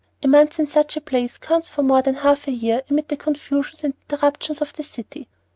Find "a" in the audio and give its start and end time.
0.23-0.27, 0.97-1.01, 2.47-2.51